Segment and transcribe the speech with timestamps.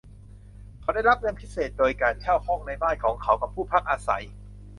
[0.81, 4.23] เขาได้รับเงินพิเศษโดยการเช่าห้องในบ้านของเขากับผู้พักอาศัย